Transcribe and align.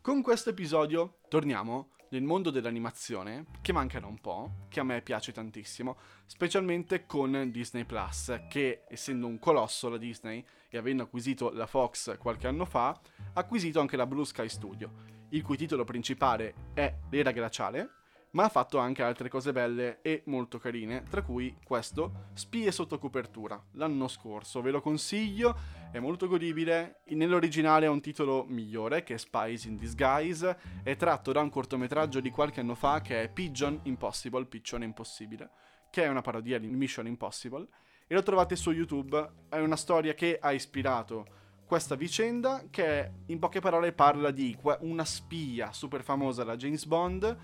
Con 0.00 0.22
questo 0.22 0.50
episodio 0.50 1.18
torniamo 1.28 1.90
nel 2.10 2.22
mondo 2.22 2.50
dell'animazione, 2.50 3.46
che 3.60 3.72
manca 3.72 4.00
da 4.00 4.06
un 4.06 4.18
po', 4.18 4.66
che 4.68 4.80
a 4.80 4.84
me 4.84 5.02
piace 5.02 5.32
tantissimo, 5.32 5.98
specialmente 6.24 7.04
con 7.04 7.50
Disney 7.50 7.84
Plus, 7.84 8.44
che 8.48 8.84
essendo 8.88 9.26
un 9.26 9.38
colosso 9.38 9.90
la 9.90 9.98
Disney 9.98 10.42
e 10.70 10.78
avendo 10.78 11.02
acquisito 11.02 11.50
la 11.50 11.66
Fox 11.66 12.16
qualche 12.16 12.46
anno 12.46 12.64
fa, 12.64 12.88
ha 12.88 13.00
acquisito 13.40 13.80
anche 13.80 13.96
la 13.96 14.06
Blue 14.06 14.24
Sky 14.24 14.48
Studio, 14.48 14.92
il 15.30 15.42
cui 15.42 15.58
titolo 15.58 15.84
principale 15.84 16.54
è 16.72 16.94
L'era 17.10 17.32
glaciale, 17.32 17.97
ma 18.32 18.44
ha 18.44 18.48
fatto 18.48 18.78
anche 18.78 19.02
altre 19.02 19.28
cose 19.28 19.52
belle 19.52 20.00
e 20.02 20.22
molto 20.26 20.58
carine, 20.58 21.02
tra 21.08 21.22
cui 21.22 21.56
questo, 21.64 22.26
Spie 22.34 22.70
sotto 22.70 22.98
copertura, 22.98 23.62
l'anno 23.72 24.08
scorso, 24.08 24.60
ve 24.60 24.70
lo 24.70 24.80
consiglio, 24.80 25.56
è 25.90 25.98
molto 25.98 26.28
godibile, 26.28 27.00
nell'originale 27.06 27.86
ha 27.86 27.90
un 27.90 28.00
titolo 28.00 28.44
migliore 28.46 29.02
che 29.02 29.14
è 29.14 29.18
Spies 29.18 29.64
in 29.64 29.76
Disguise, 29.76 30.58
è 30.82 30.96
tratto 30.96 31.32
da 31.32 31.40
un 31.40 31.48
cortometraggio 31.48 32.20
di 32.20 32.30
qualche 32.30 32.60
anno 32.60 32.74
fa 32.74 33.00
che 33.00 33.22
è 33.22 33.28
Pigeon 33.30 33.80
Impossible, 33.84 34.44
Piccione 34.46 34.84
Impossibile, 34.84 35.50
che 35.90 36.04
è 36.04 36.08
una 36.08 36.20
parodia 36.20 36.58
di 36.58 36.68
Mission 36.68 37.06
Impossible, 37.06 37.66
e 38.06 38.14
lo 38.14 38.22
trovate 38.22 38.56
su 38.56 38.70
YouTube, 38.72 39.46
è 39.48 39.58
una 39.58 39.76
storia 39.76 40.14
che 40.14 40.38
ha 40.40 40.52
ispirato 40.52 41.26
questa 41.68 41.96
vicenda 41.96 42.64
che 42.70 43.12
in 43.26 43.38
poche 43.38 43.60
parole 43.60 43.92
parla 43.92 44.30
di 44.30 44.56
una 44.80 45.04
spia 45.04 45.70
super 45.70 46.02
famosa 46.02 46.42
da 46.42 46.56
James 46.56 46.86
Bond 46.86 47.36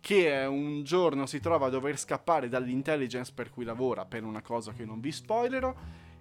che 0.00 0.44
un 0.44 0.82
giorno 0.84 1.26
si 1.26 1.40
trova 1.40 1.66
a 1.66 1.70
dover 1.70 1.98
scappare 1.98 2.48
dall'intelligence 2.48 3.32
per 3.34 3.50
cui 3.50 3.64
lavora 3.64 4.04
per 4.04 4.24
una 4.24 4.42
cosa 4.42 4.72
che 4.72 4.84
non 4.84 5.00
vi 5.00 5.12
spoilerò 5.12 5.74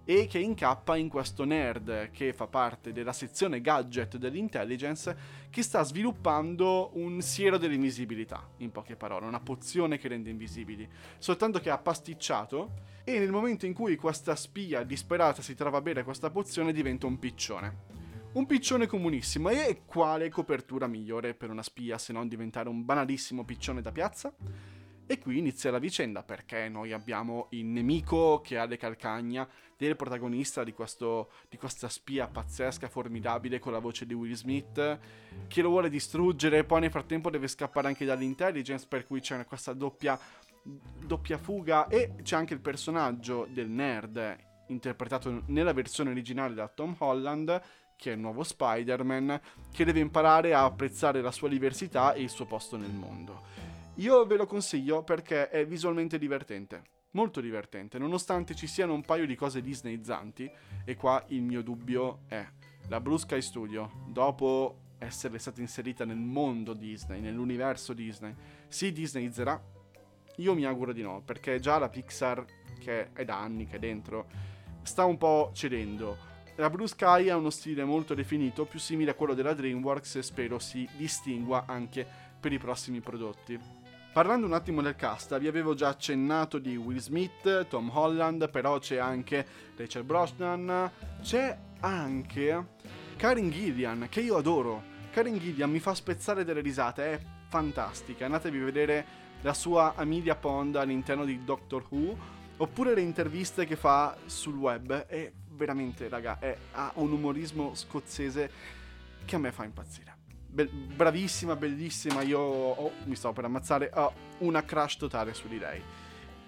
e 0.08 0.28
che 0.28 0.38
incappa 0.38 0.96
in 0.96 1.10
questo 1.10 1.46
nerd 1.46 2.12
che 2.12 2.32
fa 2.32 2.46
parte 2.46 2.94
della 2.94 3.12
sezione 3.12 3.60
gadget 3.60 4.18
dell'intelligence 4.18 5.18
che 5.50 5.64
sta 5.64 5.82
sviluppando 5.82 6.92
un 6.94 7.22
siero 7.22 7.58
dell'invisibilità, 7.58 8.48
in 8.58 8.72
poche 8.72 8.96
parole, 8.96 9.26
una 9.26 9.40
pozione 9.40 9.98
che 9.98 10.08
rende 10.08 10.30
invisibili, 10.30 10.88
soltanto 11.18 11.60
che 11.60 11.72
ha 11.72 11.78
pasticciato 11.80 12.94
e 13.04 13.18
nel 13.18 13.32
momento 13.32 13.66
in 13.66 13.74
cui 13.74 13.96
questa 13.96 14.36
spia 14.36 14.84
disperata 14.84 15.42
si 15.42 15.56
trova 15.56 15.80
a 15.80 15.82
bere 15.82 16.04
questa 16.04 16.30
pozione 16.30 16.72
diventa 16.72 17.08
un 17.08 17.18
piccione. 17.18 18.05
Un 18.36 18.46
piccione 18.48 18.86
comunissimo. 18.86 19.50
E 19.50 19.84
quale 19.86 20.30
copertura 20.30 20.88
migliore 20.88 21.34
per 21.34 21.50
una 21.50 21.64
spia 21.64 21.98
se 21.98 22.12
non 22.12 22.28
diventare 22.28 22.68
un 22.68 22.84
banalissimo 22.84 23.46
piccione 23.46 23.82
da 23.82 23.94
piazza? 23.94 24.34
E 25.08 25.20
qui 25.20 25.38
inizia 25.38 25.72
la 25.72 25.80
vicenda 25.80 26.22
perché 26.22 26.68
noi 26.68 26.92
abbiamo 26.92 27.48
il 27.52 27.64
nemico 27.64 28.42
che 28.42 28.58
ha 28.58 28.66
le 28.66 28.76
calcagna 28.76 29.48
del 29.78 29.96
protagonista 29.96 30.66
di, 30.66 30.74
questo, 30.74 31.32
di, 31.48 31.56
questa 31.56 31.88
spia 31.88 32.28
pazzesca, 32.28 32.90
formidabile 32.90 33.60
con 33.60 33.72
la 33.72 33.80
voce 33.80 34.06
di 34.06 34.14
Will 34.14 34.34
Smith 34.34 35.00
che 35.48 35.62
lo 35.62 35.70
vuole 35.70 35.90
distruggere 35.90 36.64
poi 36.64 36.82
nel 36.82 36.92
frattempo 36.92 37.30
deve 37.30 37.48
scappare 37.48 37.88
anche 37.88 38.04
dall'intelligence 38.04 38.88
per 38.88 39.06
cui 39.06 39.20
c'è 39.22 39.46
questa 39.46 39.74
doppia, 39.74 40.20
doppia 40.64 41.38
fuga 41.38 41.88
e 41.88 42.16
c'è 42.24 42.36
anche 42.36 42.56
il 42.56 42.62
personaggio 42.62 43.48
del 43.50 43.70
nerd 43.70 44.38
interpretato 44.68 45.44
nella 45.48 45.74
versione 45.74 46.10
originale 46.10 46.56
da 46.56 46.68
Tom 46.68 46.96
Holland 46.98 47.62
che 47.96 48.12
è 48.12 48.14
il 48.14 48.20
nuovo 48.20 48.44
Spider-Man, 48.44 49.40
che 49.72 49.86
deve 49.86 50.00
imparare 50.00 50.54
a 50.54 50.64
apprezzare 50.64 51.22
la 51.22 51.32
sua 51.32 51.50
diversità 51.50 52.14
e 52.14 52.22
il 52.22 52.30
suo 52.30 52.46
posto 52.46 52.78
nel 52.78 52.92
mondo. 52.92 53.44
Io 53.96 54.26
ve 54.26 54.36
lo 54.36 54.46
consiglio 54.46 55.04
perché 55.04 55.50
è 55.50 55.66
visualmente 55.66 56.18
divertente, 56.18 56.84
molto 57.12 57.40
divertente, 57.40 57.98
nonostante 57.98 58.54
ci 58.54 58.68
siano 58.68 58.94
un 58.94 59.04
paio 59.04 59.26
di 59.26 59.36
cose 59.36 59.62
disneyizzanti, 59.62 60.52
e 60.84 60.96
qua 60.96 61.24
il 61.28 61.42
mio 61.42 61.62
dubbio 61.62 62.24
è, 62.28 62.46
la 62.90 63.00
Blue 63.00 63.18
Sky 63.18 63.42
Studio, 63.42 64.04
dopo 64.08 64.80
essere 64.98 65.40
stata 65.40 65.62
inserita 65.62 66.04
nel 66.04 66.18
mondo 66.18 66.74
Disney, 66.74 67.22
nell'universo 67.22 67.94
Disney, 67.94 68.34
si 68.68 68.92
disneyizzerà? 68.92 69.62
Io 70.38 70.54
mi 70.54 70.66
auguro 70.66 70.92
di 70.92 71.02
no, 71.02 71.22
perché 71.22 71.60
già 71.62 71.80
la 71.80 71.88
Pixar, 71.88 72.46
che 72.80 73.14
è 73.14 73.24
da 73.24 73.40
anni 73.40 73.66
che 73.66 73.78
è 73.78 73.80
dentro, 73.80 74.28
sta 74.84 75.06
un 75.06 75.18
po' 75.18 75.52
cedendo 75.54 76.18
la 76.56 76.70
Blue 76.70 76.88
Sky 76.88 77.30
ha 77.30 77.36
uno 77.36 77.50
stile 77.50 77.84
molto 77.84 78.14
definito, 78.14 78.66
più 78.66 78.80
simile 78.80 79.12
a 79.12 79.14
quello 79.14 79.34
della 79.34 79.54
DreamWorks 79.54 80.16
e 80.16 80.24
spero 80.24 80.58
si 80.60 80.88
distingua 80.96 81.66
anche 81.68 82.08
per 82.40 82.54
i 82.54 82.58
prossimi 82.58 83.02
prodotti. 83.02 83.60
Parlando 84.14 84.46
un 84.46 84.54
attimo 84.54 84.82
del 84.82 84.96
cast, 84.96 85.38
vi 85.40 85.48
avevo 85.48 85.74
già 85.74 85.90
accennato 85.90 86.58
di 86.58 86.78
Will 86.78 87.00
Smith, 87.00 87.68
Tom 87.68 87.92
Holland, 87.94 88.50
però 88.50 88.80
c'è 88.80 88.96
anche 88.96 89.46
Rachel 89.76 90.06
Brosnan, 90.06 90.90
c'è 91.22 91.58
anche 91.82 92.68
Karen 93.18 93.50
Gillian, 93.50 94.08
che 94.10 94.22
io 94.22 94.38
adoro. 94.38 94.94
Karen 95.12 95.38
Gillian 95.38 95.70
mi 95.70 95.80
fa 95.80 95.94
spezzare 95.94 96.46
delle 96.46 96.62
risate, 96.62 97.12
è 97.12 97.20
fantastica. 97.50 98.24
Andatevi 98.24 98.62
a 98.62 98.64
vedere 98.64 99.06
la 99.42 99.54
sua 99.54 99.96
Amelia 99.96 100.36
Pond 100.36 100.78
all'interno 100.78 101.26
di 101.26 101.44
Doctor 101.44 101.86
Who, 101.90 102.18
oppure 102.56 102.94
le 102.94 103.02
interviste 103.02 103.66
che 103.66 103.76
fa 103.76 104.16
sul 104.26 104.56
web, 104.56 104.94
è 105.08 105.30
veramente, 105.56 106.08
raga, 106.10 106.40
è, 106.40 106.56
ha 106.74 106.92
un 106.96 107.12
umorismo 107.12 107.74
scozzese 107.74 108.52
che 109.26 109.36
a 109.36 109.40
me 109.40 109.52
fa 109.52 109.64
impazzire. 109.64 110.14
Be- 110.48 110.68
bravissima, 110.68 111.56
bellissima, 111.56 112.22
io 112.22 112.40
oh, 112.40 112.92
mi 113.06 113.16
stavo 113.16 113.34
per 113.34 113.46
ammazzare, 113.46 113.92
ho 113.94 114.14
una 114.40 114.64
crush 114.64 114.98
totale 114.98 115.34
su 115.34 115.48
di 115.48 115.58
lei. 115.58 115.82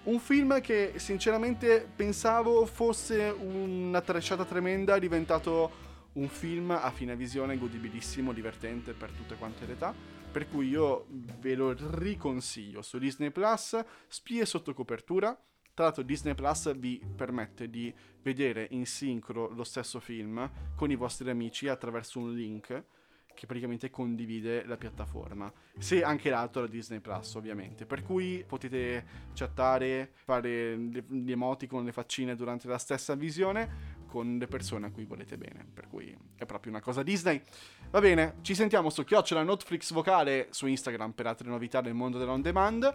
Un 0.04 0.18
film 0.20 0.60
che 0.60 0.94
sinceramente 0.96 1.86
pensavo 1.94 2.64
fosse 2.64 3.28
una 3.28 4.00
trecciata 4.00 4.44
tremenda, 4.44 4.94
è 4.94 5.00
diventato 5.00 5.86
un 6.14 6.28
film 6.28 6.70
a 6.70 6.90
fine 6.90 7.14
visione 7.16 7.58
godibilissimo, 7.58 8.32
divertente 8.32 8.92
per 8.92 9.10
tutte 9.10 9.34
quante 9.36 9.66
le 9.66 9.72
età, 9.72 9.94
per 10.30 10.48
cui 10.48 10.68
io 10.68 11.06
ve 11.40 11.54
lo 11.54 11.74
riconsiglio 11.76 12.82
su 12.82 12.98
Disney 12.98 13.30
Plus, 13.30 13.78
Spie 14.08 14.46
sotto 14.46 14.72
copertura, 14.72 15.38
tra 15.78 15.86
l'altro 15.86 16.02
Disney 16.02 16.34
Plus 16.34 16.76
vi 16.76 17.00
permette 17.14 17.70
di 17.70 17.94
vedere 18.22 18.66
in 18.70 18.84
sincro 18.84 19.48
lo 19.54 19.62
stesso 19.62 20.00
film 20.00 20.50
con 20.74 20.90
i 20.90 20.96
vostri 20.96 21.30
amici 21.30 21.68
attraverso 21.68 22.18
un 22.18 22.34
link 22.34 22.84
che 23.32 23.46
praticamente 23.46 23.88
condivide 23.88 24.64
la 24.64 24.76
piattaforma. 24.76 25.52
Se 25.78 26.02
anche 26.02 26.30
l'altro 26.30 26.64
è 26.64 26.68
Disney 26.68 26.98
Plus, 26.98 27.32
ovviamente. 27.36 27.86
Per 27.86 28.02
cui 28.02 28.42
potete 28.44 29.06
chattare, 29.34 30.10
fare 30.14 30.76
gli 30.76 31.30
emoticon, 31.30 31.84
le 31.84 31.92
faccine 31.92 32.34
durante 32.34 32.66
la 32.66 32.78
stessa 32.78 33.14
visione 33.14 33.97
con 34.08 34.38
le 34.38 34.46
persone 34.48 34.86
a 34.86 34.90
cui 34.90 35.04
volete 35.04 35.36
bene. 35.36 35.64
Per 35.72 35.86
cui 35.86 36.16
è 36.36 36.46
proprio 36.46 36.72
una 36.72 36.80
cosa 36.80 37.02
Disney. 37.02 37.40
Va 37.90 38.00
bene, 38.00 38.36
ci 38.40 38.54
sentiamo 38.54 38.90
su 38.90 39.04
chiocciola 39.04 39.42
Netflix 39.44 39.92
vocale 39.92 40.48
su 40.50 40.66
Instagram 40.66 41.12
per 41.12 41.26
altre 41.26 41.48
novità 41.48 41.80
del 41.80 41.94
mondo 41.94 42.18
dell'on 42.18 42.42
demand 42.42 42.92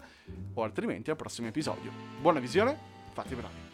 o 0.52 0.62
altrimenti 0.62 1.10
al 1.10 1.16
prossimo 1.16 1.48
episodio. 1.48 1.90
Buona 2.20 2.40
visione, 2.40 2.78
fate 3.12 3.34
bravi. 3.34 3.73